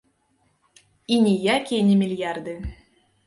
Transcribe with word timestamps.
І 1.17 1.19
ніякія 1.27 1.81
не 1.89 1.95
мільярды. 2.01 2.57